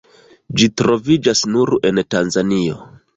[0.61, 2.81] Ĝi troviĝas nur en Tanzanio.